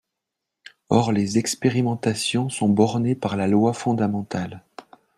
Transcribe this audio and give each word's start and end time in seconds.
Or 0.89 1.11
les 1.11 1.37
expérimentations 1.37 2.49
sont 2.49 2.67
bornées 2.69 3.13
par 3.13 3.37
la 3.37 3.45
loi 3.47 3.71
fondamentale. 3.71 4.63